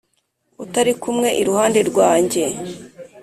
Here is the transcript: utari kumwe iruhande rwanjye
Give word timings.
utari 0.63 0.93
kumwe 1.01 1.29
iruhande 1.41 1.79
rwanjye 1.89 2.43